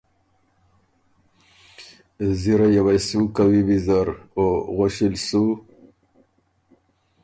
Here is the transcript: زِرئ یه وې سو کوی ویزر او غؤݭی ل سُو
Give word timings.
زِرئ 2.39 2.69
یه 2.75 2.81
وې 2.85 2.97
سو 3.07 3.19
کوی 3.35 3.61
ویزر 3.67 4.07
او 4.37 4.45
غؤݭی 4.75 5.07
ل 5.11 5.15
سُو 5.27 5.43